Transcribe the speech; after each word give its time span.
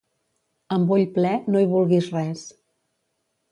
Amb 0.77 0.93
ull 0.95 1.03
ple, 1.17 1.35
no 1.55 1.63
hi 1.65 1.69
vulguis 1.75 2.11
res. 2.17 2.49